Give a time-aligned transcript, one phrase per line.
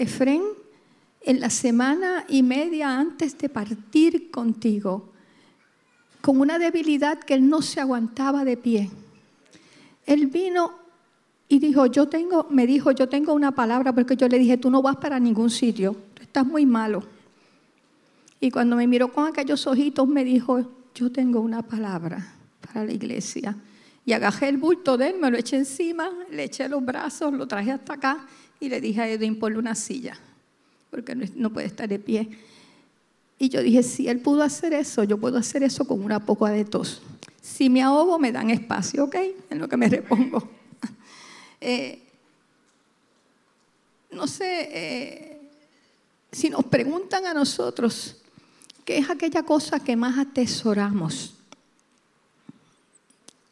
[0.00, 0.42] Efren,
[1.20, 5.12] en la semana y media antes de partir contigo,
[6.22, 8.88] con una debilidad que él no se aguantaba de pie,
[10.06, 10.72] él vino
[11.48, 14.70] y dijo, yo tengo, me dijo, yo tengo una palabra porque yo le dije, tú
[14.70, 17.02] no vas para ningún sitio, tú estás muy malo.
[18.40, 22.36] Y cuando me miró con aquellos ojitos me dijo, yo tengo una palabra
[22.66, 23.54] para la iglesia.
[24.06, 27.46] Y agarré el bulto de él, me lo eché encima, le eché los brazos, lo
[27.46, 28.26] traje hasta acá
[28.60, 30.18] y le dije a Edwin, ponle una silla,
[30.90, 32.28] porque no puede estar de pie.
[33.38, 36.50] Y yo dije, si él pudo hacer eso, yo puedo hacer eso con una poca
[36.50, 37.02] de tos.
[37.40, 39.16] Si me ahogo, me dan espacio, ¿ok?
[39.48, 40.48] En lo que me repongo.
[41.62, 42.00] Eh,
[44.12, 45.40] no sé, eh,
[46.32, 48.16] si nos preguntan a nosotros,
[48.86, 51.34] ¿qué es aquella cosa que más atesoramos?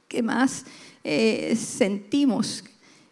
[0.09, 0.64] que más
[1.05, 2.64] eh, sentimos,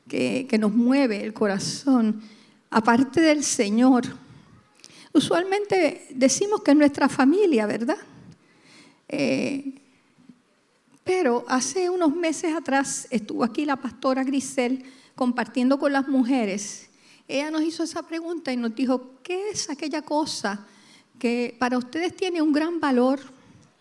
[0.09, 2.23] que, nos mueve el corazón,
[2.71, 4.05] aparte del Señor.
[5.13, 7.99] Usualmente decimos que es nuestra familia, ¿verdad?
[9.09, 9.73] Eh,
[11.05, 16.89] pero hace unos meses atrás estuvo aquí la pastora Grisel compartiendo con las mujeres.
[17.29, 20.67] Ella nos hizo esa pregunta y nos dijo, ¿qué es aquella cosa
[21.19, 23.21] que para ustedes tiene un gran valor?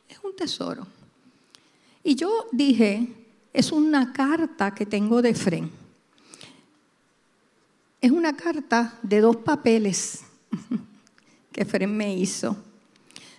[0.07, 0.87] Es un tesoro.
[2.03, 3.07] Y yo dije,
[3.53, 5.84] es una carta que tengo de Fren.
[8.05, 10.21] Es una carta de dos papeles
[11.51, 12.55] que Fren me hizo.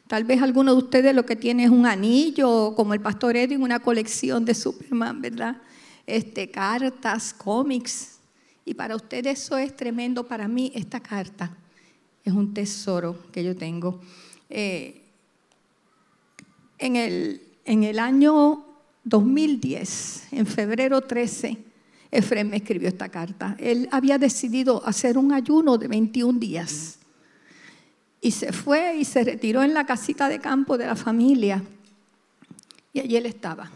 [0.08, 3.62] Tal vez alguno de ustedes lo que tiene es un anillo, como el pastor Edwin,
[3.62, 5.62] una colección de Superman, ¿verdad?
[6.04, 8.18] Este, cartas, cómics.
[8.64, 10.26] Y para ustedes eso es tremendo.
[10.26, 11.56] Para mí esta carta
[12.24, 14.00] es un tesoro que yo tengo.
[14.50, 15.00] Eh,
[16.78, 18.64] en el en el año
[19.04, 21.56] 2010, en febrero 13,
[22.10, 23.56] Efrem me escribió esta carta.
[23.58, 26.98] Él había decidido hacer un ayuno de 21 días.
[28.20, 31.62] Y se fue y se retiró en la casita de campo de la familia.
[32.92, 33.70] Y allí él estaba.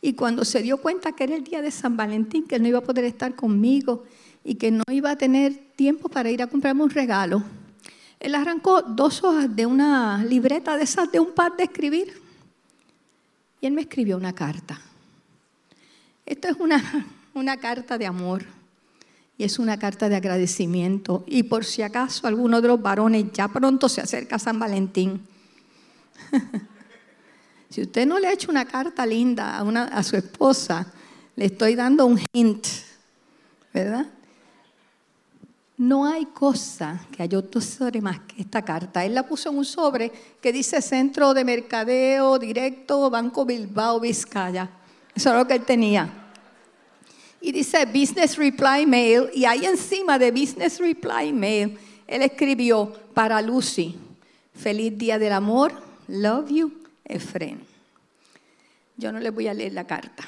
[0.00, 2.68] Y cuando se dio cuenta que era el día de San Valentín, que él no
[2.68, 4.04] iba a poder estar conmigo
[4.44, 7.42] y que no iba a tener tiempo para ir a comprarme un regalo,
[8.20, 12.22] él arrancó dos hojas de una libreta de esas de un par de escribir
[13.60, 14.80] y él me escribió una carta.
[16.24, 16.82] Esto es una,
[17.36, 18.44] una carta de amor
[19.38, 21.24] y es una carta de agradecimiento.
[21.26, 25.26] Y por si acaso alguno de los varones ya pronto se acerca a San Valentín.
[27.70, 30.92] si usted no le ha hecho una carta linda a, una, a su esposa,
[31.36, 32.66] le estoy dando un hint,
[33.74, 34.06] ¿verdad?
[35.78, 39.04] No hay cosa que yo tesore más que esta carta.
[39.04, 40.10] Él la puso en un sobre
[40.40, 44.70] que dice Centro de Mercadeo Directo Banco Bilbao Vizcaya.
[45.14, 46.25] Eso es lo que él tenía.
[47.46, 49.30] Y dice Business Reply Mail.
[49.32, 53.94] Y ahí encima de Business Reply Mail, él escribió para Lucy:
[54.52, 55.72] Feliz Día del Amor.
[56.08, 56.72] Love you,
[57.04, 57.64] Efren.
[58.96, 60.24] Yo no le voy a leer la carta.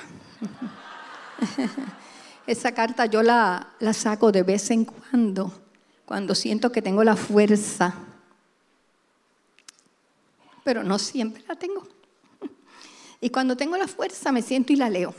[2.46, 5.52] Esa carta yo la, la saco de vez en cuando,
[6.06, 7.96] cuando siento que tengo la fuerza,
[10.62, 11.82] pero no siempre la tengo.
[13.20, 15.12] Y cuando tengo la fuerza me siento y la leo,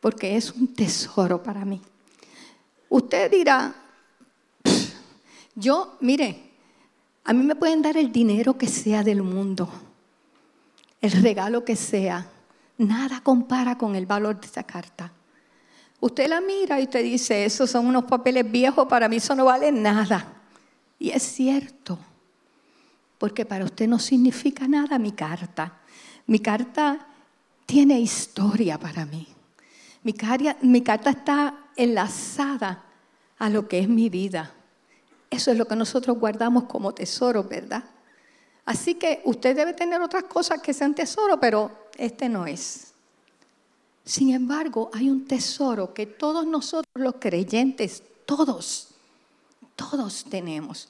[0.00, 1.80] porque es un tesoro para mí.
[2.88, 3.74] Usted dirá,
[5.54, 6.50] yo, mire,
[7.24, 9.68] a mí me pueden dar el dinero que sea del mundo,
[11.00, 12.26] el regalo que sea,
[12.78, 15.12] Nada compara con el valor de esa carta.
[16.00, 19.46] Usted la mira y te dice, esos son unos papeles viejos, para mí eso no
[19.46, 20.32] vale nada.
[20.96, 21.98] Y es cierto,
[23.18, 25.80] porque para usted no significa nada mi carta.
[26.26, 27.04] Mi carta
[27.66, 29.26] tiene historia para mí.
[30.02, 30.12] Mi,
[30.82, 32.84] carta está enlazada
[33.38, 34.52] a lo que es mi vida.
[35.30, 37.84] Eso es lo que nosotros guardamos como tesoro, ¿verdad?
[38.64, 42.92] Así que usted debe tener otras cosas que sean tesoro, pero este no es.
[44.04, 48.88] Sin embargo, hay un tesoro que todos nosotros los creyentes, todos,
[49.76, 50.88] todos tenemos.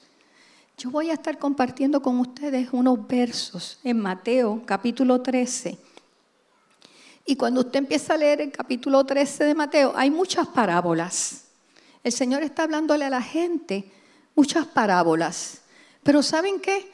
[0.77, 5.77] Yo voy a estar compartiendo con ustedes unos versos en Mateo capítulo 13.
[7.29, 11.43] Y cuando usted empieza a leer el capítulo 13 de Mateo, hay muchas parábolas.
[12.03, 13.85] El Señor está hablándole a la gente
[14.33, 15.61] muchas parábolas.
[16.01, 16.91] Pero ¿saben qué?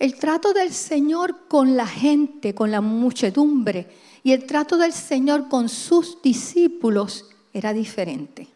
[0.00, 3.86] El trato del Señor con la gente, con la muchedumbre,
[4.24, 8.48] y el trato del Señor con sus discípulos era diferente.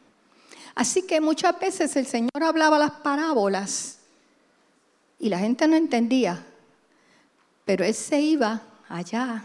[0.74, 4.00] Así que muchas veces el Señor hablaba las parábolas
[5.20, 6.44] y la gente no entendía,
[7.64, 9.44] pero Él se iba allá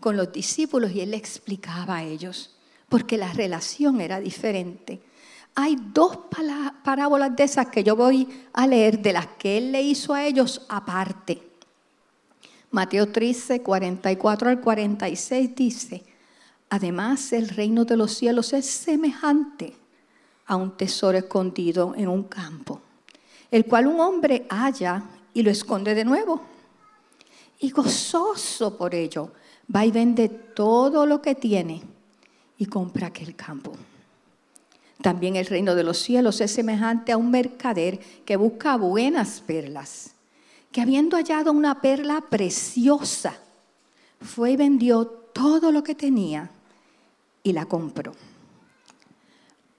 [0.00, 2.56] con los discípulos y Él explicaba a ellos,
[2.88, 5.00] porque la relación era diferente.
[5.54, 6.18] hay dos
[6.84, 10.26] parábolas de esas que yo voy a leer, de las que él le hizo a
[10.26, 11.42] ellos aparte.
[12.70, 16.04] Mateo 13, 44 al 46 dice,
[16.68, 19.74] además el reino de los cielos es semejante
[20.46, 22.82] a un tesoro escondido en un campo,
[23.50, 25.02] el cual un hombre halla
[25.32, 26.42] y lo esconde de nuevo.
[27.60, 29.32] Y gozoso por ello,
[29.74, 31.82] va y vende todo lo que tiene
[32.58, 33.72] y compra aquel campo.
[35.02, 40.16] También el reino de los cielos es semejante a un mercader que busca buenas perlas
[40.76, 43.34] que habiendo hallado una perla preciosa,
[44.20, 46.50] fue y vendió todo lo que tenía
[47.42, 48.12] y la compró.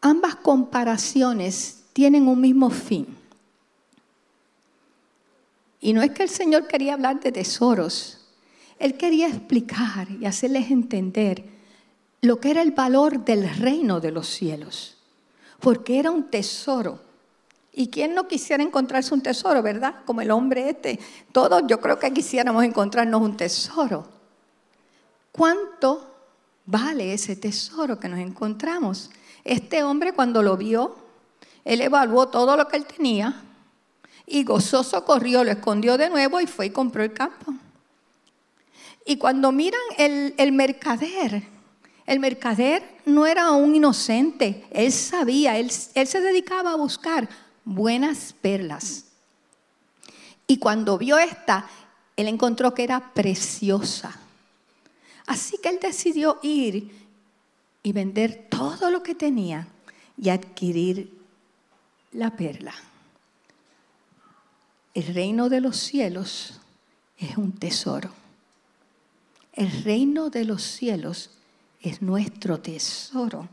[0.01, 3.15] Ambas comparaciones tienen un mismo fin.
[5.79, 8.26] Y no es que el Señor quería hablar de tesoros,
[8.79, 11.43] Él quería explicar y hacerles entender
[12.21, 14.97] lo que era el valor del reino de los cielos,
[15.59, 17.07] porque era un tesoro
[17.77, 19.97] ¿Y quién no quisiera encontrarse un tesoro, verdad?
[20.03, 20.99] Como el hombre este.
[21.31, 24.03] Todos yo creo que quisiéramos encontrarnos un tesoro.
[25.31, 26.11] ¿Cuánto
[26.65, 29.11] vale ese tesoro que nos encontramos?
[29.43, 30.95] Este hombre cuando lo vio,
[31.63, 33.43] él evaluó todo lo que él tenía
[34.25, 37.53] y gozoso corrió, lo escondió de nuevo y fue y compró el campo.
[39.09, 41.41] Y cuando miran el, mercader,
[42.05, 47.29] el mercader no era un inocente, él sabía, él, él se dedicaba a buscar
[47.63, 49.05] buenas perlas.
[50.45, 51.69] Y cuando vio esta,
[52.17, 54.19] él encontró que era preciosa.
[55.25, 56.91] Así que él decidió ir
[57.83, 59.69] y vender todo lo que tenía
[60.17, 61.17] y adquirir
[62.11, 62.73] la perla.
[64.93, 66.59] El reino de los cielos
[67.17, 68.26] es un tesoro.
[69.57, 71.31] El reino de los cielos
[71.81, 73.49] es nuestro tesoro.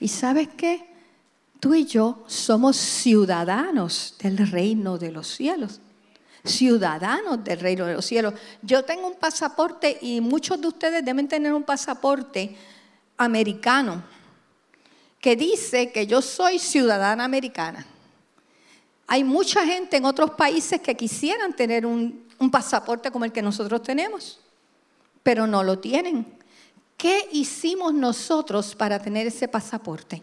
[0.00, 0.94] ¿Y sabes qué?
[1.64, 5.80] tú y yo somos ciudadanos del reino de los cielos.
[6.44, 8.34] Ciudadanos del reino de los cielos.
[8.60, 12.54] Yo tengo un pasaporte y muchos de ustedes deben tener un pasaporte
[13.16, 14.04] americano
[15.18, 17.86] que dice que yo soy ciudadana americana.
[19.06, 23.40] Hay mucha gente en otros países que quisieran tener un, un pasaporte como el que
[23.40, 24.38] nosotros tenemos,
[25.24, 26.38] pero no lo tienen.
[26.96, 30.22] ¿Qué hicimos nosotros para tener ese pasaporte?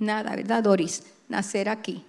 [0.00, 1.04] nada, ¿verdad, Doris?
[1.28, 2.04] Nacer aquí.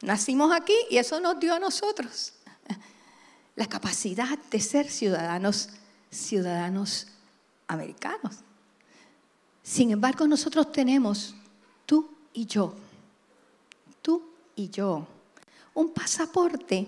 [0.00, 2.32] Nacimos aquí y eso nos dio a nosotros
[3.56, 5.68] la capacidad de ser ciudadanos,
[6.10, 7.08] ciudadanos
[7.68, 8.36] americanos.
[9.62, 11.34] Sin embargo, nosotros tenemos,
[11.84, 12.74] tú y yo,
[14.00, 14.22] tú
[14.56, 15.06] y yo,
[15.74, 16.86] un pasaporte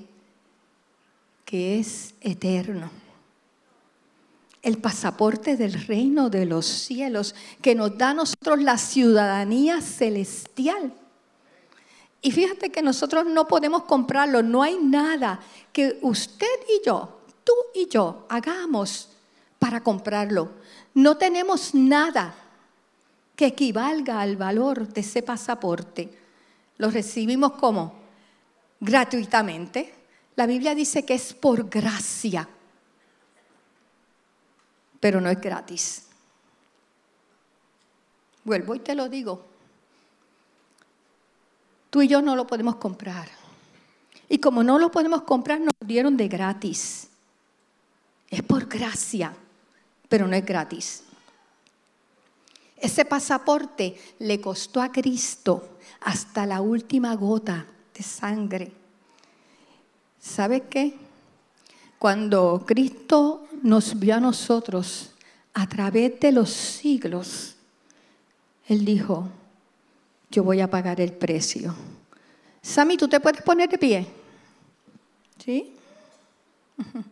[1.44, 3.03] que es eterno
[4.64, 10.94] el pasaporte del reino de los cielos que nos da a nosotros la ciudadanía celestial.
[12.22, 15.38] Y fíjate que nosotros no podemos comprarlo, no hay nada
[15.70, 19.10] que usted y yo, tú y yo, hagamos
[19.58, 20.50] para comprarlo.
[20.94, 22.34] No tenemos nada
[23.36, 26.08] que equivalga al valor de ese pasaporte.
[26.78, 27.92] Lo recibimos como
[28.80, 29.92] gratuitamente.
[30.36, 32.48] La Biblia dice que es por gracia
[35.04, 36.06] pero no es gratis.
[38.42, 39.44] Vuelvo y te lo digo.
[41.90, 43.28] Tú y yo no lo podemos comprar.
[44.30, 47.08] Y como no lo podemos comprar, nos dieron de gratis.
[48.30, 49.36] Es por gracia,
[50.08, 51.02] pero no es gratis.
[52.78, 58.72] Ese pasaporte le costó a Cristo hasta la última gota de sangre.
[60.18, 60.96] ¿Sabe qué?
[62.04, 65.08] Cuando Cristo nos vio a nosotros
[65.54, 67.54] a través de los siglos,
[68.68, 69.26] Él dijo,
[70.30, 71.74] yo voy a pagar el precio.
[72.60, 74.06] Sammy, ¿tú te puedes poner de pie?
[75.42, 75.72] ¿Sí?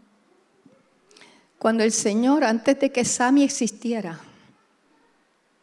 [1.59, 4.21] Cuando el Señor, antes de que Sammy existiera,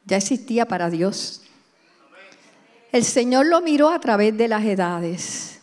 [0.06, 1.44] ya existía para Dios.
[2.92, 5.62] El Señor lo miró a través de las edades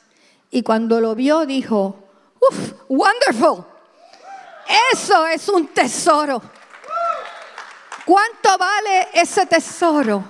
[0.52, 1.96] y cuando lo vio dijo,
[2.49, 2.75] ¡Uf!
[2.88, 3.64] Wonderful.
[4.92, 6.42] Eso es un tesoro.
[8.04, 10.24] ¿Cuánto vale ese tesoro?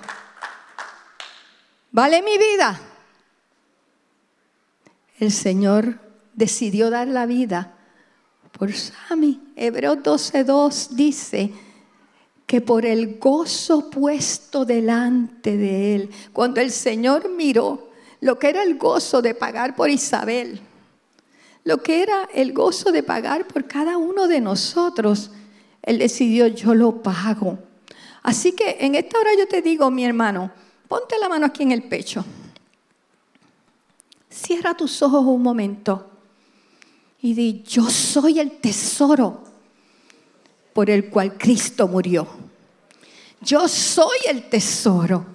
[1.91, 2.79] ¿Vale mi vida?
[5.19, 5.99] El Señor
[6.33, 7.73] decidió dar la vida
[8.51, 9.53] por Sami.
[9.55, 11.53] Hebreos 12:2 dice
[12.45, 18.63] que por el gozo puesto delante de él, cuando el Señor miró lo que era
[18.63, 20.61] el gozo de pagar por Isabel,
[21.67, 25.31] lo que era el gozo de pagar por cada uno de nosotros,
[25.81, 27.59] Él decidió, yo lo pago.
[28.23, 30.51] Así que en esta hora yo te digo, mi hermano,
[30.87, 32.23] Ponte la mano aquí en el pecho.
[34.29, 36.09] Cierra tus ojos un momento
[37.21, 39.43] y di, yo soy el tesoro
[40.73, 42.27] por el cual Cristo murió.
[43.41, 45.25] Yo soy el tesoro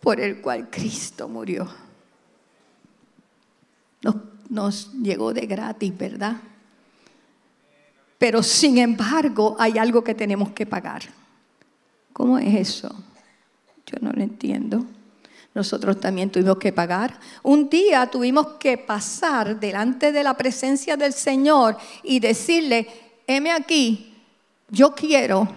[0.00, 1.68] por el cual Cristo murió.
[4.52, 6.36] Nos llegó de gratis, ¿verdad?
[8.18, 11.02] Pero sin embargo hay algo que tenemos que pagar.
[12.12, 12.94] ¿Cómo es eso?
[13.86, 14.84] Yo no lo entiendo.
[15.54, 17.18] Nosotros también tuvimos que pagar.
[17.42, 22.86] Un día tuvimos que pasar delante de la presencia del Señor y decirle,
[23.26, 24.14] heme aquí,
[24.68, 25.48] yo quiero.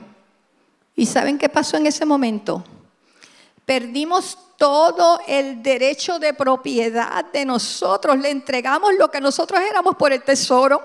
[0.96, 2.64] ¿Y saben qué pasó en ese momento?
[3.66, 10.14] Perdimos todo el derecho de propiedad de nosotros, le entregamos lo que nosotros éramos por
[10.14, 10.82] el tesoro.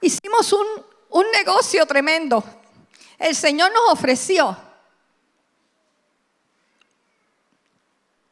[0.00, 0.66] Hicimos un,
[1.10, 2.42] un negocio tremendo.
[3.18, 4.56] El Señor nos ofreció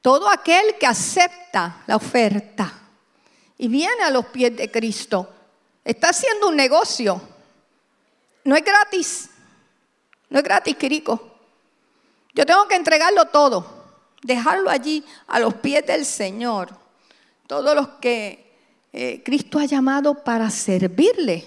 [0.02, 2.72] todo aquel que acepta la oferta
[3.58, 5.28] y viene a los pies de Cristo,
[5.84, 7.20] está haciendo un negocio.
[8.44, 9.28] No es gratis.
[10.30, 11.36] No es gratis, Quirico.
[12.32, 13.79] Yo tengo que entregarlo todo,
[14.22, 16.70] dejarlo allí a los pies del Señor.
[17.46, 18.52] Todos los que
[18.92, 21.44] eh, Cristo ha llamado para servirle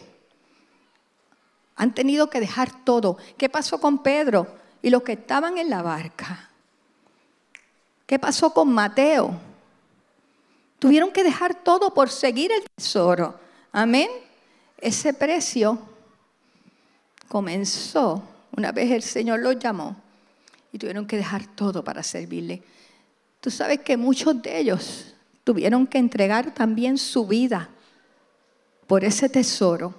[1.75, 3.17] han tenido que dejar todo.
[3.37, 4.47] ¿Qué pasó con Pedro
[4.81, 6.49] y los que estaban en la barca?
[8.05, 9.33] ¿Qué pasó con Mateo?
[10.79, 13.39] Tuvieron que dejar todo por seguir el tesoro.
[13.71, 14.09] Amén.
[14.77, 15.79] Ese precio
[17.27, 18.21] comenzó
[18.55, 20.02] una vez el Señor los llamó
[20.73, 22.63] y tuvieron que dejar todo para servirle.
[23.39, 25.13] Tú sabes que muchos de ellos
[25.43, 27.69] tuvieron que entregar también su vida
[28.87, 29.93] por ese tesoro.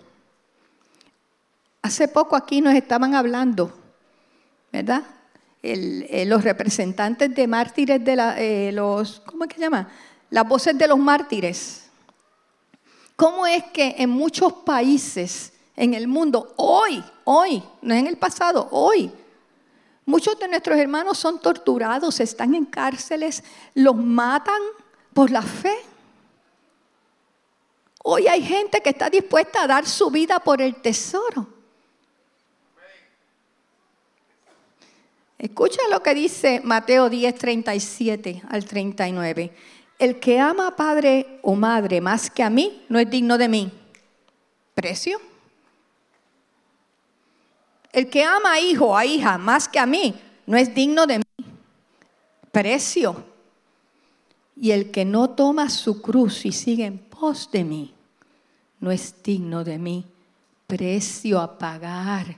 [1.81, 3.73] Hace poco aquí nos estaban hablando,
[4.73, 5.05] ¿verdad?
[5.63, 9.89] Eh, los representantes de mártires de la, eh, los, ¿cómo es que se llama?
[10.31, 11.89] Las voces de los mártires.
[13.15, 18.17] ¿Cómo es que en muchos países en el mundo, hoy, hoy, no es en el
[18.17, 19.13] pasado, hoy,
[20.07, 23.43] muchos de nuestros hermanos son torturados, están en cárceles,
[23.75, 24.61] los matan
[25.13, 25.77] por la fe.
[28.03, 31.49] Hoy hay gente que está dispuesta a dar su vida por el tesoro.
[35.39, 39.53] Escucha lo que dice Mateo 10, 37 al 39.
[39.99, 43.49] El que ama a padre o madre más que a mí no es digno de
[43.49, 43.73] mí.
[44.75, 45.21] ¿Precio?
[47.95, 51.07] El que ama a hijo o a hija más que a mí no es digno
[51.07, 51.25] de mí.
[52.51, 53.25] Precio.
[54.57, 57.95] Y el que no toma su cruz y sigue en pos de mí
[58.81, 60.05] no es digno de mí.
[60.67, 62.37] Precio a pagar.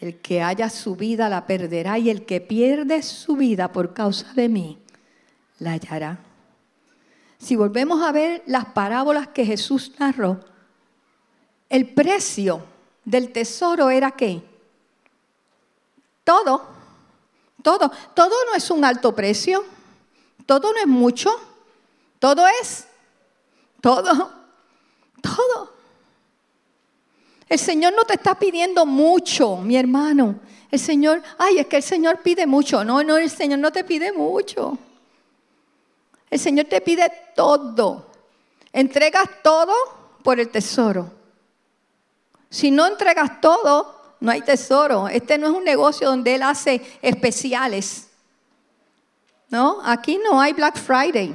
[0.00, 4.34] El que haya su vida la perderá y el que pierde su vida por causa
[4.34, 4.78] de mí
[5.58, 6.20] la hallará.
[7.38, 10.38] Si volvemos a ver las parábolas que Jesús narró,
[11.68, 12.72] el precio
[13.04, 14.42] del tesoro era qué?
[16.24, 16.62] Todo,
[17.62, 19.64] todo, todo no es un alto precio,
[20.46, 21.30] todo no es mucho,
[22.18, 22.86] todo es,
[23.80, 24.32] todo,
[25.20, 25.74] todo.
[27.48, 30.40] El Señor no te está pidiendo mucho, mi hermano.
[30.70, 32.84] El Señor, ay, es que el Señor pide mucho.
[32.84, 34.76] No, no, el Señor no te pide mucho.
[36.30, 38.10] El Señor te pide todo.
[38.72, 39.72] Entregas todo
[40.22, 41.12] por el tesoro.
[42.54, 45.08] Si no entregas todo, no hay tesoro.
[45.08, 48.10] Este no es un negocio donde Él hace especiales.
[49.50, 51.34] No, aquí no hay Black Friday.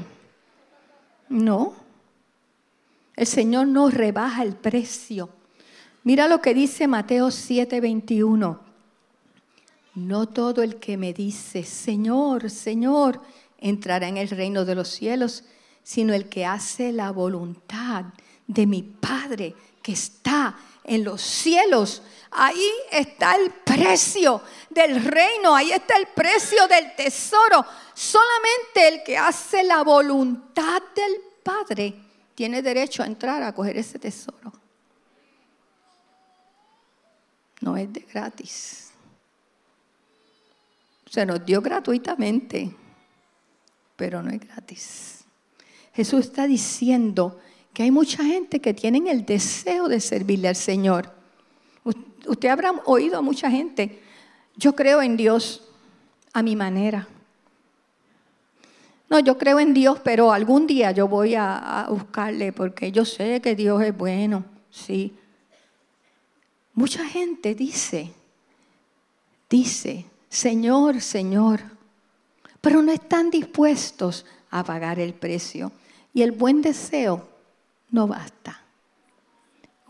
[1.28, 1.74] No.
[3.18, 5.28] El Señor no rebaja el precio.
[6.06, 8.58] Mira lo que dice Mateo 7:21.
[9.96, 13.20] No todo el que me dice, Señor, Señor,
[13.58, 15.44] entrará en el reino de los cielos,
[15.84, 18.06] sino el que hace la voluntad
[18.48, 20.56] de mi Padre que está
[20.90, 22.02] en los cielos.
[22.32, 27.66] Ahí está el precio del reino, ahí está el precio del tesoro.
[27.94, 31.96] Solamente el que hace la voluntad del Padre
[32.36, 34.52] tiene derecho a entrar a coger ese tesoro.
[37.62, 38.92] No es de gratis.
[41.10, 42.76] Se nos dio gratuitamente,
[43.96, 45.20] pero no es gratis.
[45.94, 47.40] Jesús está diciendo
[47.74, 51.12] que hay mucha gente que tienen el deseo de servirle al Señor.
[52.28, 54.02] Usted habrá oído a mucha gente,
[54.56, 55.64] yo creo en Dios
[56.34, 57.08] a mi manera.
[59.10, 63.06] No, yo creo en Dios, pero algún día yo voy a, a buscarle porque yo
[63.06, 65.16] sé que Dios es bueno, sí.
[66.74, 68.14] Mucha gente dice,
[69.50, 71.62] dice, Señor, Señor,
[72.62, 75.72] pero no están dispuestos a pagar el precio.
[76.14, 77.28] Y el buen deseo
[77.92, 78.62] no basta.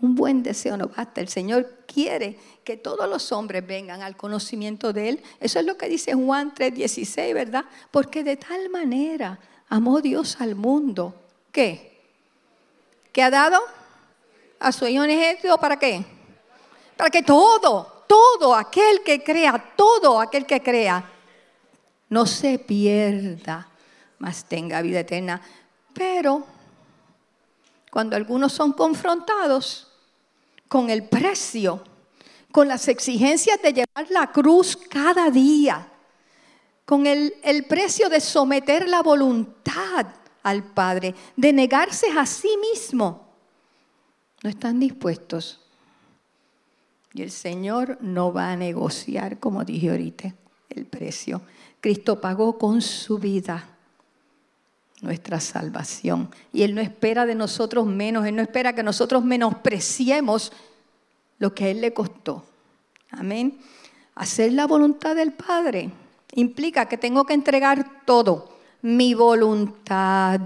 [0.02, 1.20] Un buen deseo no basta.
[1.22, 5.24] El Señor quiere que todos los hombres vengan al conocimiento de Él.
[5.40, 7.66] Eso es lo que dice Juan 3:16, ¿verdad?
[7.92, 11.14] Porque de tal manera amó Dios al mundo.
[11.52, 12.00] ¿Qué?
[13.12, 13.60] ¿Qué ha dado?
[14.60, 16.06] A su hijo unigénito, ¿para qué?
[16.96, 21.10] Para que todo, todo aquel que crea, todo aquel que crea,
[22.10, 23.70] no se pierda,
[24.18, 25.42] mas tenga vida eterna.
[25.94, 26.46] Pero
[27.90, 29.88] cuando algunos son confrontados,
[30.68, 31.84] con el precio,
[32.52, 35.92] con las exigencias de llevar la cruz cada día,
[36.86, 37.34] con el,
[37.68, 40.08] precio de someter la voluntad
[40.44, 43.28] al Padre, de negarse a sí mismo.
[44.42, 45.60] No están dispuestos.
[47.14, 50.34] Y el Señor no va a negociar, como dije ahorita,
[50.70, 51.42] el precio.
[51.82, 53.79] Cristo pagó con su vida
[55.02, 56.30] nuestra salvación.
[56.52, 60.52] Y Él no espera de nosotros menos, Él no espera que nosotros menospreciemos
[61.38, 62.46] lo que a Él le costó.
[63.12, 63.60] Amén.
[64.16, 65.92] Hacer la voluntad del Padre
[66.34, 70.42] implica que tengo que entregar todo, mi voluntad.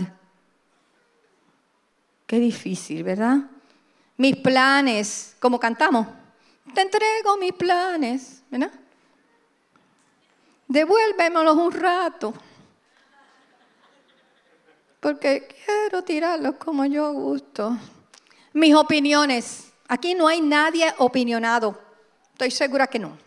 [2.25, 3.50] Qué difícil, ¿verdad?
[4.17, 6.07] Mis planes, como cantamos,
[6.74, 8.72] te entrego mis planes, ¿verdad?
[10.67, 12.33] Devuélvemelos un rato
[15.03, 17.77] porque quiero tirarlos como yo gusto.
[18.53, 19.74] Mis opiniones.
[19.89, 21.77] Aquí no hay nadie opinionado.
[22.31, 23.17] Estoy segura que no.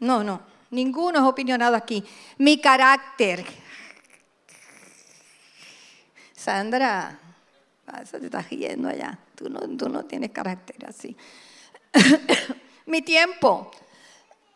[0.00, 0.42] No, no.
[0.72, 2.04] Ninguno es opinionado aquí.
[2.38, 3.46] Mi carácter.
[6.34, 7.20] Sandra,
[8.04, 9.16] se te estás riendo allá.
[9.36, 11.16] Tú no, tú no tienes carácter así.
[12.86, 13.70] Mi tiempo.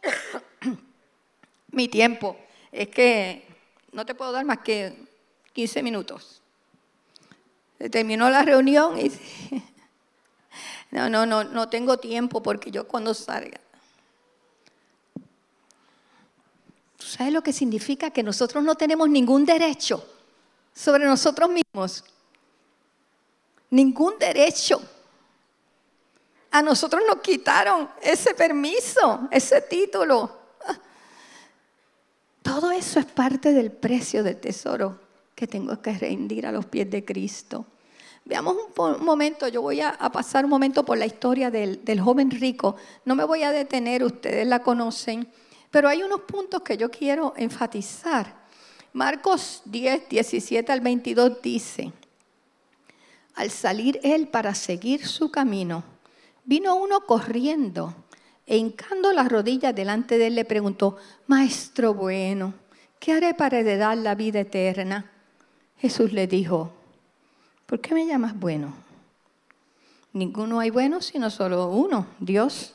[1.68, 2.36] Mi tiempo.
[2.72, 3.46] Es que
[3.92, 5.08] no te puedo dar más que
[5.52, 6.40] 15 minutos.
[7.78, 9.10] Se terminó la reunión y
[10.90, 13.60] no, no, no, no tengo tiempo porque yo cuando salga.
[16.98, 20.06] ¿Tú sabes lo que significa que nosotros no tenemos ningún derecho
[20.74, 22.04] sobre nosotros mismos?
[23.70, 24.82] Ningún derecho.
[26.50, 30.38] A nosotros nos quitaron ese permiso, ese título.
[32.42, 35.09] Todo eso es parte del precio del tesoro
[35.40, 37.64] que tengo que rendir a los pies de Cristo.
[38.26, 42.30] Veamos un, momento, yo voy a, pasar un momento por la historia del, del joven
[42.30, 42.76] rico.
[43.06, 45.26] No me voy a detener, ustedes la conocen,
[45.70, 48.38] pero hay unos puntos que yo quiero enfatizar.
[48.92, 51.90] Marcos 10, 17 al 22 dice,
[53.34, 55.84] al salir él para seguir su camino,
[56.44, 57.94] vino uno corriendo
[58.46, 60.98] e hincando las rodillas delante de él le preguntó,
[61.28, 62.52] Maestro bueno,
[62.98, 65.10] ¿qué haré para heredar la vida eterna?
[65.80, 66.70] Jesús le dijo,
[67.66, 68.74] ¿por qué me llamas bueno?
[70.12, 72.74] Ninguno hay bueno sino solo uno, Dios.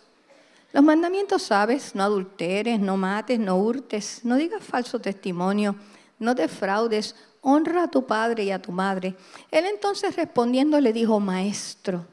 [0.73, 5.75] Los mandamientos sabes, no adulteres, no mates, no hurtes, no digas falso testimonio,
[6.17, 9.15] no defraudes, honra a tu padre y a tu madre.
[9.51, 12.05] Él entonces respondiendo le dijo, maestro,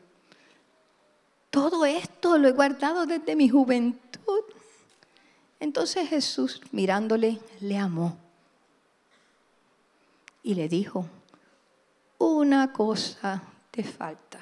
[1.49, 4.45] todo esto lo he guardado desde mi juventud.
[5.59, 8.19] Entonces Jesús mirándole le amó
[10.43, 11.07] y le dijo,
[12.19, 14.41] una cosa te falta.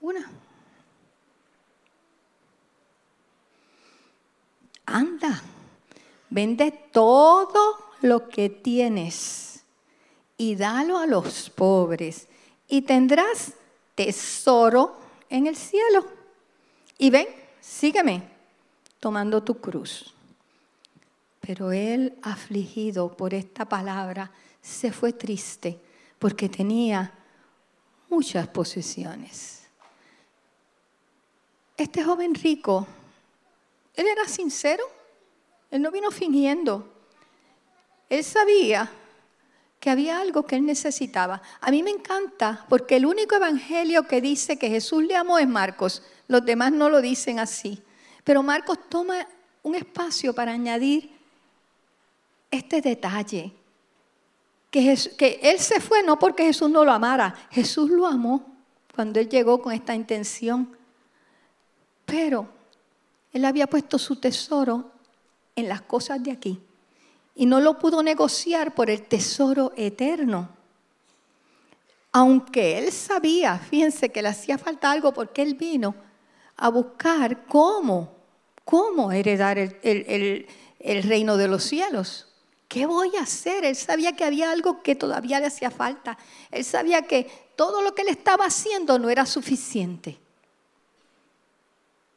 [0.00, 0.30] Una.
[4.86, 5.42] Anda,
[6.30, 9.64] vende todo lo que tienes
[10.36, 12.28] y dalo a los pobres
[12.68, 13.54] y tendrás
[13.94, 14.96] tesoro
[15.30, 16.06] en el cielo.
[16.98, 17.26] Y ven,
[17.60, 18.28] sígueme
[19.00, 20.13] tomando tu cruz.
[21.46, 24.30] Pero él, afligido por esta palabra,
[24.62, 25.78] se fue triste
[26.18, 27.12] porque tenía
[28.08, 29.64] muchas posesiones.
[31.76, 32.86] Este joven rico,
[33.94, 34.84] él era sincero,
[35.70, 36.88] él no vino fingiendo.
[38.08, 38.90] Él sabía
[39.80, 41.42] que había algo que él necesitaba.
[41.60, 45.48] A mí me encanta porque el único evangelio que dice que Jesús le amó es
[45.48, 46.02] Marcos.
[46.26, 47.82] Los demás no lo dicen así.
[48.22, 49.28] Pero Marcos toma
[49.62, 51.12] un espacio para añadir
[52.54, 53.52] este detalle.
[54.70, 58.44] Que, él se fue no porque Jesús no lo amara, Jesús lo amó
[58.94, 60.76] cuando él llegó con esta intención.
[62.04, 62.48] Pero
[63.32, 64.90] él había puesto su tesoro
[65.54, 66.60] en las cosas de aquí
[67.36, 70.48] y no lo pudo negociar por el tesoro eterno.
[72.12, 75.94] Aunque él sabía, fíjense que le hacía falta algo porque él vino
[76.56, 78.12] a buscar cómo,
[78.64, 80.46] cómo heredar el,
[80.84, 82.28] el reino de los cielos.
[82.68, 83.64] ¿Qué voy a hacer?
[83.64, 86.18] Él sabía que había algo que todavía le hacía falta.
[86.50, 90.18] Él sabía que todo lo que él estaba haciendo no era suficiente.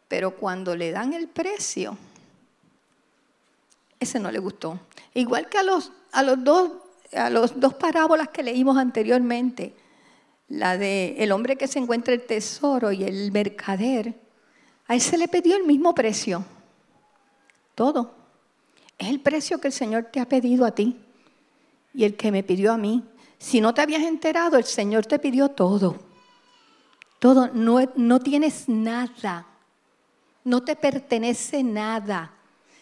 [0.08, 1.98] Pero cuando le dan el precio,
[4.00, 4.80] ese no le gustó.
[5.14, 6.72] Igual que a los, a los, dos,
[7.14, 9.74] a los dos parábolas que leímos anteriormente,
[10.48, 14.16] la de el hombre que se encuentra el tesoro y el mercader,
[14.88, 16.46] a él se le pidió el mismo precio.
[17.76, 18.17] Todo.
[18.98, 21.00] Es el precio que el Señor te ha pedido a ti
[21.94, 23.04] y el que me pidió a mí.
[23.38, 25.98] Si no te habías enterado, el Señor te pidió todo.
[27.20, 27.50] Todo.
[27.54, 29.46] No, no tienes nada.
[30.44, 32.34] No te pertenece nada.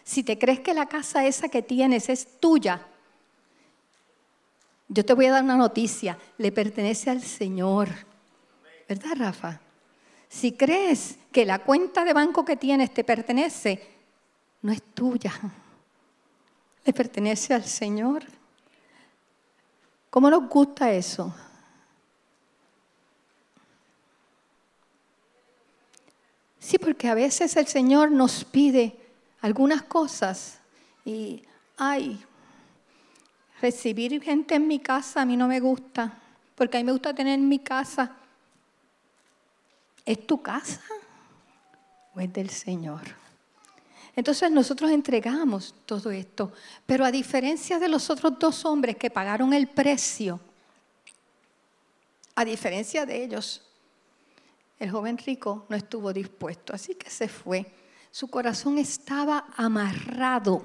[0.03, 2.85] Si te crees que la casa esa que tienes es tuya,
[4.87, 6.17] yo te voy a dar una noticia.
[6.37, 7.89] Le pertenece al Señor.
[8.87, 9.59] ¿Verdad, Rafa?
[10.29, 13.81] Si crees que la cuenta de banco que tienes te pertenece,
[14.61, 15.33] no es tuya
[16.85, 18.23] le pertenece al Señor.
[20.09, 21.35] ¿Cómo nos gusta eso?
[26.59, 28.95] Sí, porque a veces el Señor nos pide
[29.41, 30.59] algunas cosas
[31.03, 31.43] y,
[31.77, 32.23] ay,
[33.61, 36.13] recibir gente en mi casa a mí no me gusta,
[36.55, 38.15] porque a mí me gusta tener en mi casa.
[40.05, 40.81] ¿Es tu casa
[42.13, 43.24] o es del Señor?
[44.15, 46.53] Entonces nosotros entregamos todo esto,
[46.85, 50.39] pero a diferencia de los otros dos hombres que pagaron el precio,
[52.35, 53.61] a diferencia de ellos,
[54.79, 57.65] el joven rico no estuvo dispuesto, así que se fue.
[58.11, 60.63] Su corazón estaba amarrado.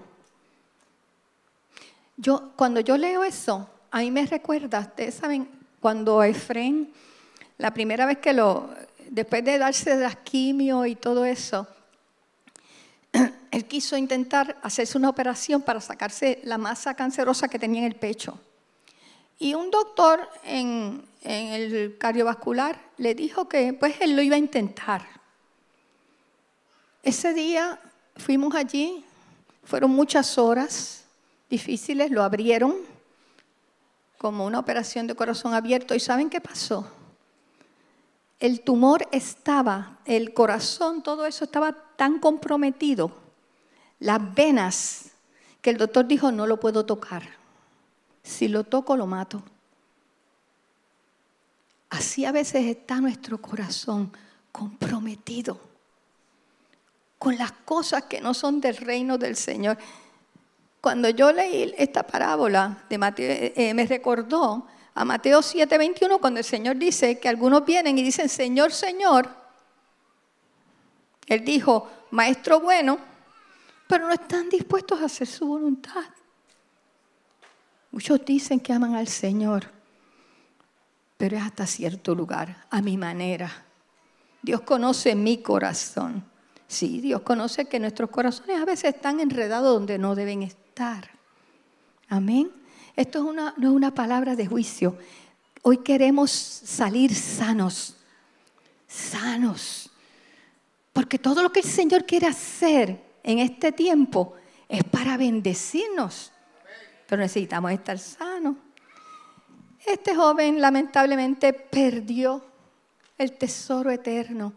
[2.17, 5.49] Yo, cuando yo leo eso, a mí me recuerda, ustedes saben,
[5.81, 6.93] cuando Efraín,
[7.59, 8.71] la primera vez que lo,
[9.09, 11.67] después de darse las quimio y todo eso,
[13.51, 17.97] él quiso intentar hacerse una operación para sacarse la masa cancerosa que tenía en el
[17.97, 18.39] pecho.
[19.39, 25.07] Y un doctor en, el cardiovascular le dijo que pues él lo iba a intentar.
[27.03, 27.81] Ese día
[28.17, 29.05] fuimos allí,
[29.65, 31.05] fueron muchas horas
[31.49, 32.77] difíciles, lo abrieron
[34.19, 35.95] como una operación de corazón abierto.
[35.95, 36.87] ¿Y saben qué pasó?
[38.39, 43.20] El tumor estaba, el corazón, todo eso estaba tan comprometido
[44.01, 45.11] las venas,
[45.63, 47.23] que el doctor dijo, no lo puedo tocar.
[48.23, 49.43] Si lo toco, lo mato.
[51.91, 54.13] Así a veces está nuestro corazón
[54.53, 55.61] comprometido
[57.19, 59.77] con las cosas que no son del reino del Señor.
[60.81, 66.39] Cuando yo leí esta parábola de Mateo, eh, eh, me recordó a Mateo 7:21 cuando
[66.41, 69.29] el Señor dice que algunos vienen y dicen, Señor, Señor.
[71.27, 72.99] Él dijo, Maestro bueno,
[73.91, 76.05] pero no están dispuestos a hacer su voluntad.
[77.91, 79.65] Muchos dicen que aman al Señor,
[81.17, 83.51] pero es hasta cierto lugar, a mi manera.
[84.43, 86.25] Dios conoce mi corazón.
[86.69, 91.11] Sí, Dios conoce que nuestros corazones a veces están enredados donde no deben estar.
[92.09, 92.49] Amén.
[92.95, 94.97] Esto es una, no es una palabra de juicio.
[95.63, 97.97] Hoy queremos salir sanos,
[98.87, 99.91] sanos.
[100.93, 104.35] Porque todo lo que el Señor quiere hacer en este tiempo
[104.69, 106.33] es para bendecirnos.
[107.07, 108.57] Pero necesitamos estar sanos.
[109.85, 112.45] Este joven lamentablemente perdió
[113.19, 114.53] el tesoro eterno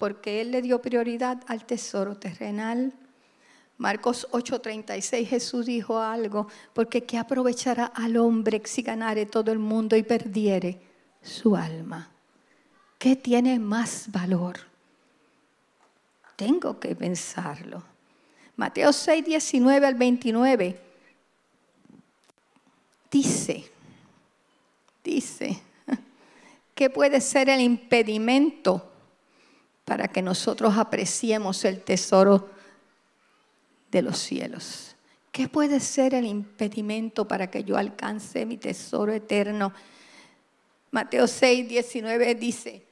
[0.00, 2.94] porque él le dio prioridad al tesoro terrenal.
[3.76, 9.96] Marcos 8:36 Jesús dijo algo, porque ¿qué aprovechará al hombre si ganare todo el mundo
[9.96, 10.80] y perdiere
[11.20, 12.10] su alma?
[12.98, 14.69] ¿Qué tiene más valor?
[16.40, 17.82] Tengo que pensarlo.
[18.56, 20.80] Mateo 6, 19 al 29
[23.10, 23.70] dice,
[25.04, 25.60] dice,
[26.74, 28.90] ¿qué puede ser el impedimento
[29.84, 32.48] para que nosotros apreciemos el tesoro
[33.90, 34.96] de los cielos?
[35.30, 39.74] ¿Qué puede ser el impedimento para que yo alcance mi tesoro eterno?
[40.90, 42.86] Mateo 6, 19 dice,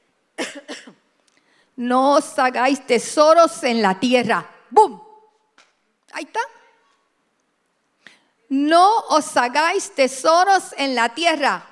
[1.79, 4.45] no os hagáis tesoros en la tierra.
[4.69, 4.99] ¡Bum!
[6.11, 6.41] Ahí está.
[8.49, 11.65] No os hagáis tesoros en la tierra.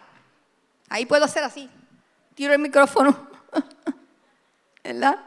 [0.88, 1.70] Ahí puedo hacer así.
[2.36, 3.28] Tiro el micrófono.
[4.84, 5.20] ¿Verdad?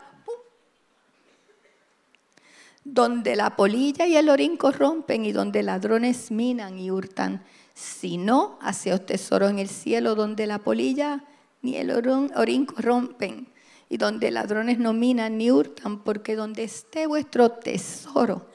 [2.82, 7.44] Donde la polilla y el orín corrompen y donde ladrones minan y hurtan.
[7.74, 11.22] Si no, haceos tesoros en el cielo donde la polilla
[11.60, 13.49] ni el orín corrompen
[13.92, 18.46] y donde ladrones no minan ni hurtan, porque donde esté vuestro tesoro,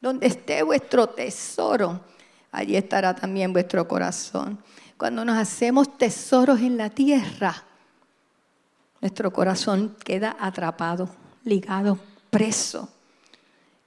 [0.00, 2.00] Donde esté vuestro tesoro,
[2.52, 4.56] allí estará también vuestro corazón.
[4.96, 7.64] Cuando nos hacemos tesoros en la tierra,
[9.00, 11.08] nuestro corazón queda atrapado,
[11.42, 11.98] ligado,
[12.30, 12.88] preso.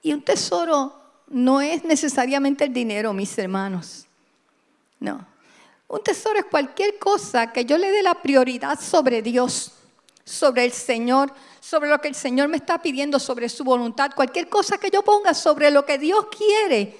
[0.02, 0.92] Y un tesoro
[1.28, 4.06] no es necesariamente el dinero, mis hermanos.
[5.00, 5.26] No.
[5.88, 9.72] Un tesoro es cualquier cosa que yo le dé la prioridad sobre Dios,
[10.24, 14.12] sobre el Señor, sobre lo que el Señor me está pidiendo, sobre su voluntad.
[14.14, 16.96] Cualquier cosa que yo ponga sobre lo que Dios quiere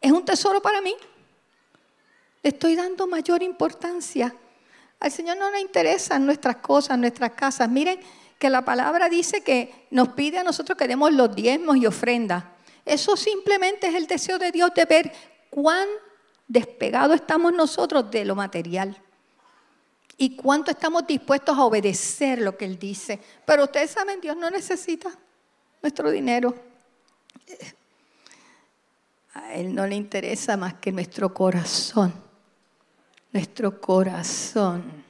[0.00, 0.94] es un tesoro para mí.
[2.42, 4.34] Le estoy dando mayor importancia.
[5.00, 7.68] Al Señor no le interesan nuestras cosas, nuestras casas.
[7.68, 8.00] Miren
[8.38, 12.44] que la palabra dice que nos pide a nosotros que demos los diezmos y ofrendas.
[12.84, 15.12] Eso simplemente es el deseo de Dios de ver
[15.50, 15.88] cuán
[16.46, 19.03] despegados estamos nosotros de lo material
[20.16, 23.20] y cuánto estamos dispuestos a obedecer lo que Él dice.
[23.44, 25.16] Pero ustedes saben, Dios no necesita
[25.82, 26.54] nuestro dinero.
[29.34, 32.12] A Él no le interesa más que nuestro corazón,
[33.32, 35.04] nuestro corazón.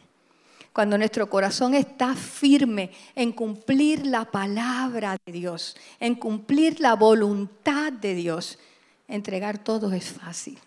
[0.72, 7.92] Cuando nuestro corazón está firme en cumplir la palabra de Dios, en cumplir la voluntad
[7.92, 8.58] de Dios,
[9.06, 10.58] entregar todo es fácil.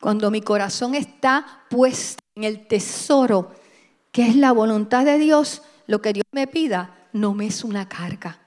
[0.00, 3.54] Cuando mi corazón está puesto en el tesoro,
[4.12, 7.86] que es la voluntad de Dios, lo que Dios me pida no me es una
[7.86, 8.38] carga.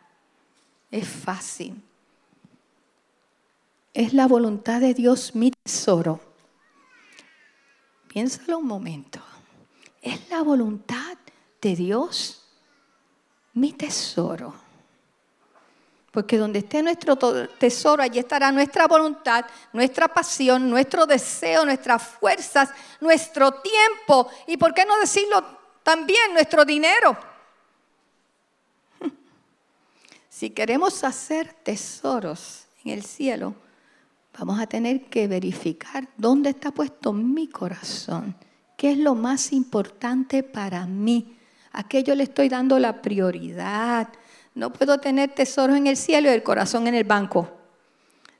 [0.89, 1.79] Es fácil.
[3.93, 6.19] Es la voluntad de Dios mi tesoro.
[8.07, 9.19] Piénsalo un momento.
[10.01, 11.17] Es la voluntad
[11.61, 12.43] de Dios
[13.53, 14.55] mi tesoro.
[16.13, 17.17] Porque donde esté nuestro
[17.57, 22.69] tesoro, allí estará nuestra voluntad, nuestra pasión, nuestro deseo, nuestras fuerzas,
[23.01, 25.43] nuestro tiempo y, ¿por qué no decirlo
[25.81, 27.17] también, nuestro dinero?
[30.29, 33.55] Si queremos hacer tesoros en el cielo,
[34.37, 38.35] vamos a tener que verificar dónde está puesto mi corazón,
[38.77, 41.39] qué es lo más importante para mí,
[41.71, 44.09] a qué yo le estoy dando la prioridad
[44.55, 47.49] no puedo tener tesoros en el cielo y el corazón en el banco.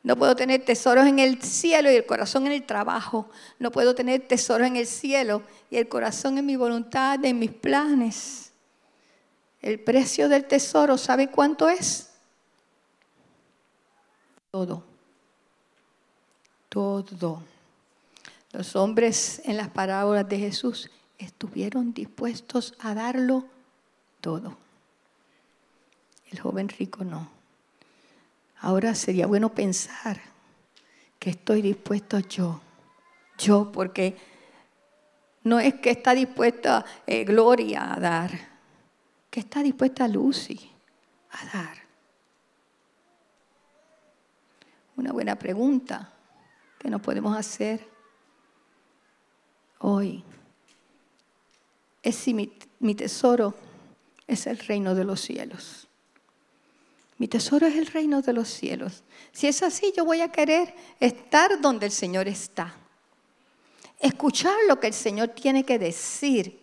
[0.03, 3.29] No puedo tener tesoros en el cielo y el corazón en el trabajo.
[3.57, 7.51] No puedo tener tesoros en el cielo y el corazón en mi voluntad, en mis
[7.51, 8.51] planes.
[9.61, 12.09] El precio del tesoro, ¿sabe cuánto es?
[14.51, 14.83] Todo.
[16.67, 17.41] Todo.
[18.51, 23.45] Los hombres en las parábolas de Jesús estuvieron dispuestos a darlo
[24.19, 24.62] todo.
[26.33, 27.29] El joven rico no.
[28.61, 30.19] Ahora sería bueno pensar
[31.19, 32.59] que estoy dispuesto yo,
[33.37, 34.17] yo, porque
[35.43, 38.31] no es que está dispuesta eh, Gloria a dar,
[39.29, 40.71] que está dispuesta Lucy
[41.29, 41.77] a dar.
[44.95, 46.11] Una buena pregunta
[46.79, 47.87] que nos podemos hacer
[49.77, 50.23] hoy
[52.01, 53.53] es si mi tesoro
[54.25, 55.87] es el reino de los cielos.
[57.17, 59.03] Mi tesoro es el reino de los cielos.
[59.31, 62.73] Si es así, yo voy a querer estar donde el Señor está.
[63.99, 66.59] Escuchar lo que el Señor tiene que decir.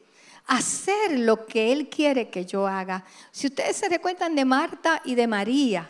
[0.46, 3.04] Hacer lo que Él quiere que yo haga.
[3.30, 5.88] Si ustedes se recuerdan de Marta y de María,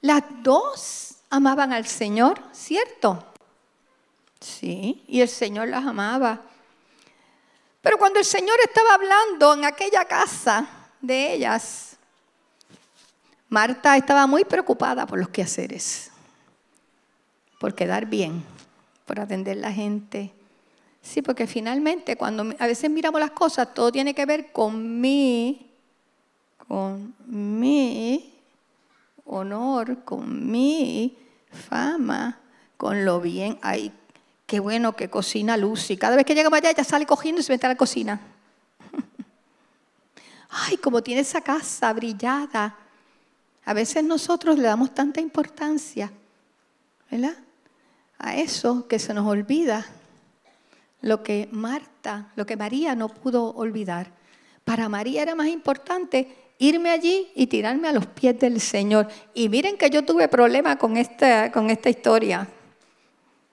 [0.00, 3.24] las dos amaban al Señor, ¿cierto?
[4.40, 6.42] Sí, y el Señor las amaba.
[7.82, 10.68] Pero cuando el Señor estaba hablando en aquella casa
[11.00, 11.97] de ellas,
[13.48, 16.10] Marta estaba muy preocupada por los quehaceres,
[17.58, 18.44] por quedar bien,
[19.06, 20.32] por atender la gente.
[21.00, 25.70] Sí, porque finalmente cuando a veces miramos las cosas, todo tiene que ver con mi,
[26.66, 28.34] con mi
[29.24, 31.16] honor, con mi
[31.50, 32.38] fama,
[32.76, 33.58] con lo bien.
[33.62, 33.92] Ay,
[34.46, 35.96] qué bueno que cocina Lucy.
[35.96, 38.20] Cada vez que llega para allá, ella sale cogiendo y se mete a la cocina.
[40.50, 42.76] Ay, como tiene esa casa brillada
[43.68, 46.10] a veces nosotros le damos tanta importancia,
[47.10, 47.36] ¿verdad?
[48.16, 49.84] A eso que se nos olvida
[51.02, 54.10] lo que Marta, lo que María no pudo olvidar.
[54.64, 59.06] Para María era más importante irme allí y tirarme a los pies del Señor.
[59.34, 62.48] Y miren que yo tuve problemas con esta, con esta historia.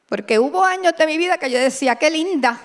[0.08, 2.58] Porque hubo años de mi vida que yo decía, qué linda,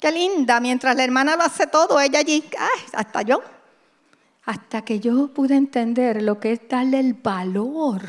[0.00, 0.58] qué linda.
[0.58, 3.40] Mientras la hermana lo hace todo, ella allí, ay, hasta yo
[4.44, 8.02] hasta que yo pude entender lo que es darle el valor.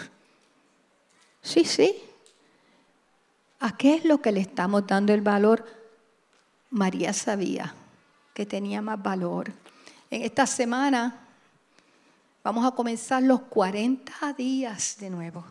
[1.41, 1.95] Sí, sí.
[3.59, 5.65] ¿A qué es lo que le estamos dando el valor?
[6.71, 7.73] María sabía
[8.33, 9.51] que tenía más valor.
[10.11, 11.21] En esta semana
[12.43, 15.45] vamos a comenzar los 40 días de nuevo.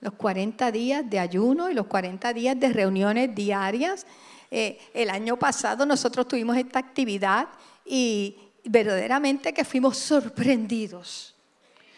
[0.00, 4.06] Los 40 días de ayuno y los 40 días de reuniones diarias.
[4.50, 7.48] Eh, el año pasado nosotros tuvimos esta actividad
[7.84, 8.36] y
[8.68, 11.34] verdaderamente que fuimos sorprendidos.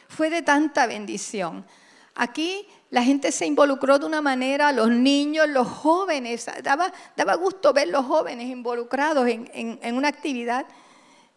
[0.09, 1.67] Fue de tanta bendición.
[2.15, 7.73] Aquí la gente se involucró de una manera, los niños, los jóvenes, daba, daba gusto
[7.73, 10.67] ver los jóvenes involucrados en, una actividad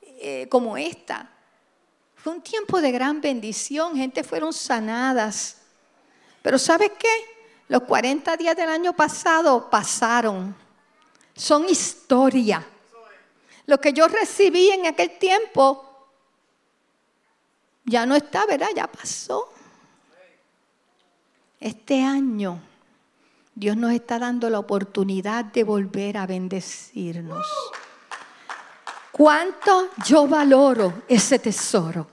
[0.02, 1.30] eh, como esta.
[2.16, 5.58] Fue un tiempo de gran bendición, gente fueron sanadas.
[6.42, 7.34] Pero ¿sabes qué?
[7.68, 10.56] Los 40 días del año pasado pasaron.
[11.36, 12.66] Son historia.
[13.66, 15.90] Lo que yo recibí en aquel tiempo
[17.86, 18.70] ya no está, ¿verdad?
[18.76, 19.50] Ya pasó.
[21.60, 22.60] Este año
[23.56, 27.46] Dios nos está dando la oportunidad de volver a bendecirnos.
[29.12, 32.08] ¿Cuánto yo valoro ese tesoro?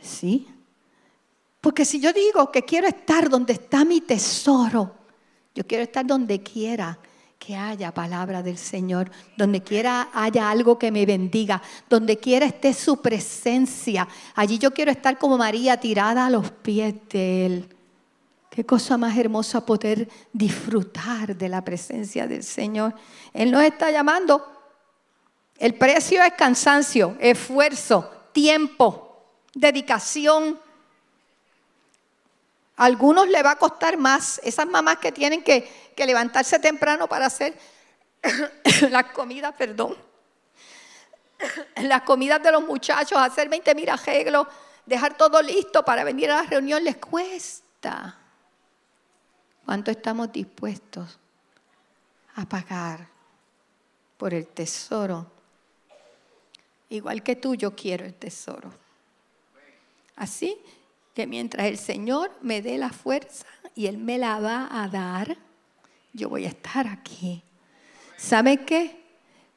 [0.00, 0.48] ¿Sí?
[1.60, 4.96] Porque si yo digo que quiero estar donde está mi tesoro,
[5.54, 6.98] yo quiero estar donde quiera
[7.44, 12.72] que haya palabra del Señor, donde quiera haya algo que me bendiga, donde quiera esté
[12.72, 14.06] su presencia.
[14.36, 17.76] Allí yo quiero estar como María tirada a los pies de Él.
[18.48, 22.94] Qué cosa más hermosa poder disfrutar de la presencia del Señor.
[23.32, 24.46] Él nos está llamando.
[25.58, 30.60] El precio es cansancio, esfuerzo, tiempo, dedicación.
[32.76, 34.40] A algunos le va a costar más.
[34.44, 37.58] Esas mamás que tienen que levantarse temprano para hacer
[38.90, 39.96] las comidas, perdón,
[41.76, 44.46] las comidas de los muchachos, hacer 20 mil arreglos,
[44.86, 48.18] dejar todo listo para venir a la reunión, les cuesta.
[49.64, 51.18] ¿Cuánto estamos dispuestos
[52.36, 53.06] a pagar
[54.16, 55.30] por el tesoro?
[56.88, 58.72] Igual que tú, yo quiero el tesoro.
[60.16, 60.58] Así
[61.14, 65.36] que mientras el Señor me dé la fuerza y Él me la va a dar,
[66.12, 67.42] yo voy a estar aquí.
[68.16, 69.02] ¿Sabe qué?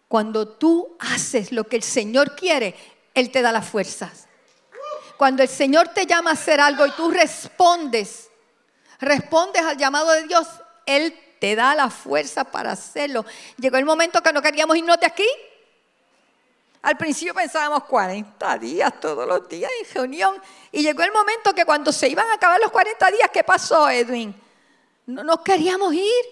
[0.08, 2.76] Cuando tú haces lo que el Señor quiere,
[3.14, 4.28] Él te da las fuerzas.
[5.18, 8.30] Cuando el Señor te llama a hacer algo y tú respondes,
[9.00, 10.48] respondes al llamado de Dios,
[10.86, 13.26] Él te da la fuerza para hacerlo.
[13.58, 15.28] Llegó el momento que no queríamos irnos de aquí.
[16.86, 20.40] Al principio pensábamos 40 días, todos los días en reunión.
[20.72, 23.90] Y llegó el momento que cuando se iban a acabar los 40 días, ¿qué pasó,
[23.90, 24.40] Edwin?
[25.08, 26.26] No nos queríamos ir.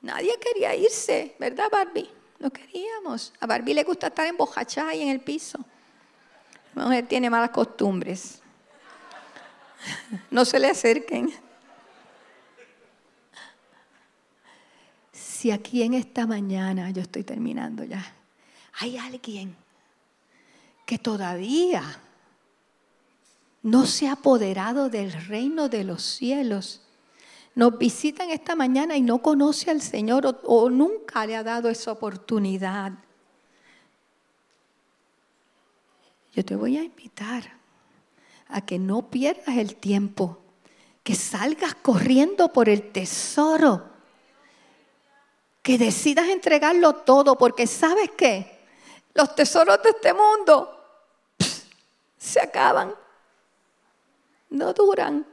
[0.00, 2.10] Nadie quería irse, ¿verdad, Barbie?
[2.38, 3.34] No queríamos.
[3.40, 5.58] A Barbie le gusta estar embojachada y en el piso.
[6.74, 8.40] La mujer tiene malas costumbres.
[10.30, 11.34] No se le acerquen.
[15.42, 18.14] Si aquí en esta mañana, yo estoy terminando ya,
[18.78, 19.56] hay alguien
[20.86, 21.82] que todavía
[23.64, 26.82] no se ha apoderado del reino de los cielos
[27.56, 31.90] nos visitan esta mañana y no conoce al Señor o, nunca le ha dado esa
[31.90, 32.92] oportunidad,
[36.32, 37.58] yo te voy a invitar
[38.46, 40.38] a que no pierdas el tiempo,
[41.02, 43.91] que salgas corriendo por el tesoro,
[45.62, 48.60] que decidas entregarlo todo, porque sabes qué,
[49.14, 50.78] los tesoros de este mundo
[52.18, 52.94] se acaban,
[54.50, 55.26] no duran.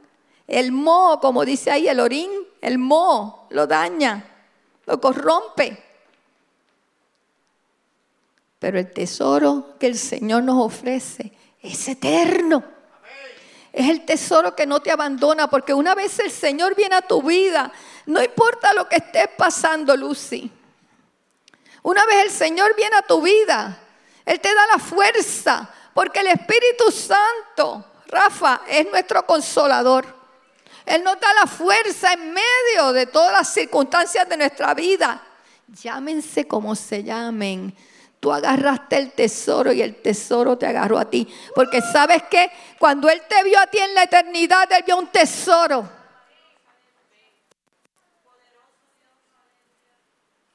[0.46, 4.24] El moho, como dice ahí el orín, el moho lo daña,
[4.86, 5.82] lo corrompe.
[8.58, 12.62] Pero el tesoro que el Señor nos ofrece es eterno.
[13.72, 17.22] Es el tesoro que no te abandona, porque una vez el Señor viene a tu
[17.22, 17.72] vida,
[18.06, 20.50] no importa lo que estés pasando, Lucy.
[21.82, 23.78] Una vez el Señor viene a tu vida,
[24.24, 30.20] Él te da la fuerza, porque el Espíritu Santo, Rafa, es nuestro consolador.
[30.84, 35.22] Él nos da la fuerza en medio de todas las circunstancias de nuestra vida.
[35.68, 37.74] Llámense como se llamen.
[38.18, 41.26] Tú agarraste el tesoro y el tesoro te agarró a ti.
[41.54, 45.06] Porque sabes que cuando Él te vio a ti en la eternidad, Él vio un
[45.06, 45.99] tesoro.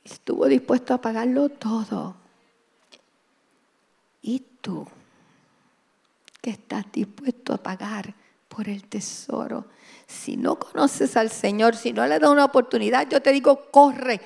[0.06, 2.16] Estuvo dispuesto a pagarlo todo.
[4.22, 4.88] ¿Y tú?
[6.42, 8.14] ¿Qué estás dispuesto a pagar
[8.48, 9.66] por el tesoro?
[10.06, 14.22] Si no conoces al Señor, si no le das una oportunidad, yo te digo, corre.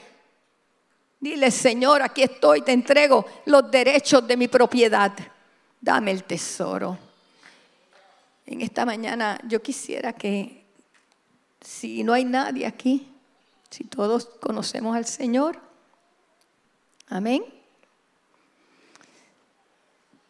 [1.17, 5.13] Dile, Señor, aquí estoy, te entrego los derechos de mi propiedad.
[5.79, 6.97] Dame el tesoro.
[8.45, 10.65] En esta mañana yo quisiera que,
[11.61, 13.09] si no hay nadie aquí,
[13.69, 15.68] si todos conocemos al Señor,
[17.09, 17.43] amén.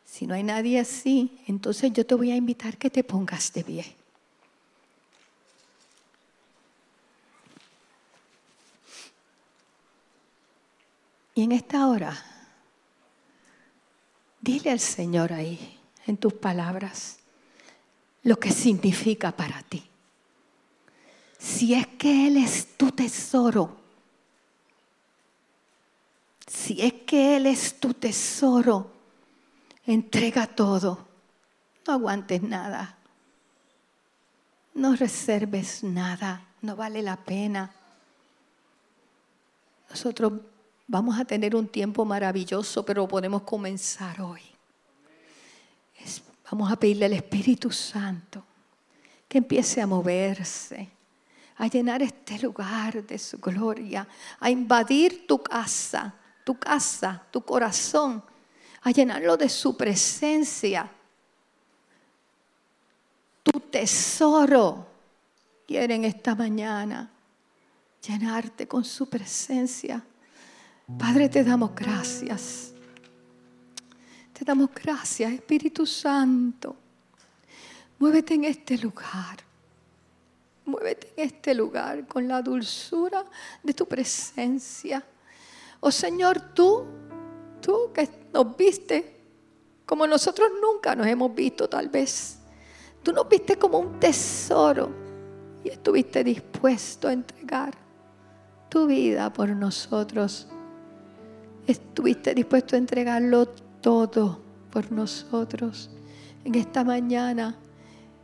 [0.06, 3.64] Si no hay nadie así, entonces yo te voy a invitar que te pongas de
[3.64, 3.96] pie.
[11.36, 12.22] Y en esta hora,
[14.42, 17.20] dile al Señor ahí, en tus palabras,
[18.24, 19.90] lo que significa para ti.
[21.38, 23.79] Si es que Él es tu tesoro,
[26.50, 28.91] si es que Él es tu tesoro,
[29.86, 31.08] entrega todo,
[31.86, 32.97] no aguantes nada,
[34.74, 37.72] no reserves nada, no vale la pena.
[39.89, 40.34] Nosotros
[40.88, 44.41] vamos a tener un tiempo maravilloso, pero podemos comenzar hoy.
[46.50, 48.43] vamos a pedirle al Espíritu Santo
[49.28, 50.89] que empiece a moverse,
[51.58, 54.08] a llenar este lugar de su gloria,
[54.39, 56.16] a invadir tu casa,
[56.50, 58.24] tu casa, tu corazón,
[58.82, 60.89] a llenarlo de su presencia.
[63.43, 64.88] Tu tesoro
[65.68, 67.08] quiere en esta mañana
[68.02, 70.04] llenarte con su presencia.
[70.97, 72.74] Padre, te damos gracias.
[74.34, 76.76] Te damos gracias, Espíritu Santo.
[78.00, 79.38] Muévete en este lugar.
[80.66, 83.24] Muévete en este lugar con la dulzura
[83.62, 85.06] de tu presencia.
[85.80, 86.86] Oh Señor, tú,
[87.62, 89.18] tú que nos viste
[89.86, 92.40] como nosotros nunca nos hemos visto tal vez.
[93.02, 94.92] Tú nos viste como un tesoro
[95.64, 97.74] y estuviste dispuesto a entregar
[98.70, 100.48] tu vida por nosotros
[101.72, 103.48] estuviste dispuesto a entregarlo
[103.82, 105.90] todo por nosotros.
[106.44, 107.56] En esta mañana,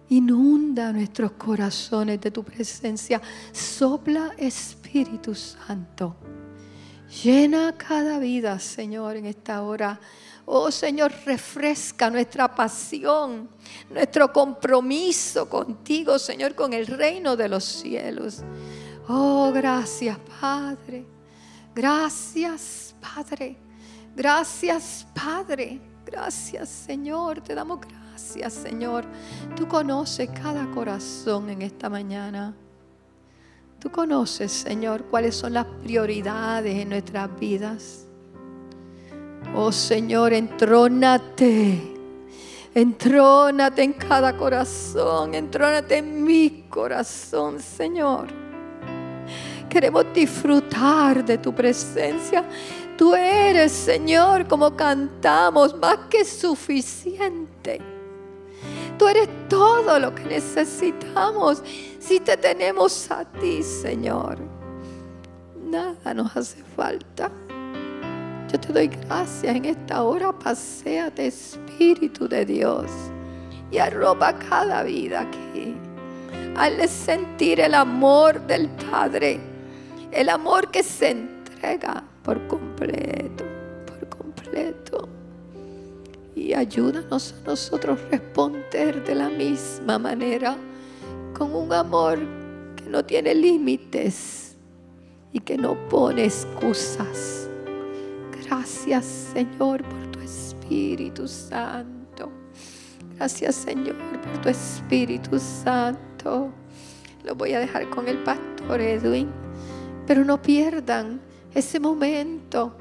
[0.10, 3.22] inunda nuestros corazones de tu presencia.
[3.52, 6.16] Sopla Espíritu Santo.
[7.10, 10.00] Llena cada vida, Señor, en esta hora.
[10.46, 13.50] Oh Señor, refresca nuestra pasión,
[13.90, 18.44] nuestro compromiso contigo, Señor, con el reino de los cielos.
[19.08, 21.06] Oh, gracias, Padre.
[21.74, 23.58] Gracias, Padre.
[24.16, 25.82] Gracias, Padre.
[26.06, 27.42] Gracias, Señor.
[27.42, 29.06] Te damos gracias, Señor.
[29.56, 32.56] Tú conoces cada corazón en esta mañana.
[33.86, 38.08] Tú conoces, Señor, cuáles son las prioridades en nuestras vidas.
[39.54, 41.94] Oh Señor, entrónate.
[42.74, 45.36] Entrónate en cada corazón.
[45.36, 48.30] Entrónate en mi corazón, Señor.
[49.70, 52.44] Queremos disfrutar de tu presencia
[52.98, 57.95] Tú eres, Señor, como cantamos, más que suficiente.
[58.98, 61.62] Tú eres todo lo que necesitamos
[62.00, 64.38] si te tenemos a ti, Señor.
[65.64, 67.30] Nada nos hace falta.
[68.52, 70.32] Yo te doy gracias en esta hora.
[70.32, 72.90] Paseate, Espíritu de Dios,
[73.72, 75.76] y arropa cada vida aquí.
[76.56, 79.40] Hazle sentir el amor del Padre,
[80.12, 83.25] el amor que se entrega por completo,
[86.46, 90.56] Y ayúdanos a nosotros responder de la misma manera,
[91.34, 92.20] con un amor
[92.76, 94.56] que no tiene límites
[95.34, 97.50] y que no pone excusas.
[98.44, 102.30] Gracias Señor por tu Espíritu Santo.
[103.16, 106.52] Gracias Señor por tu Espíritu Santo.
[107.24, 109.32] Lo voy a dejar con el pastor Edwin.
[110.06, 111.20] Pero no pierdan
[111.56, 112.78] ese momento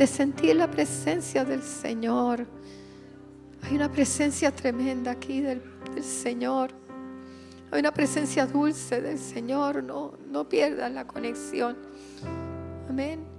[0.00, 2.46] de sentir la presencia del Señor.
[3.60, 5.60] Hay una presencia tremenda aquí del,
[6.02, 6.70] Señor.
[7.70, 9.84] Hay una presencia dulce del Señor.
[9.84, 11.76] No, no pierdas la conexión.
[12.88, 13.30] Amén.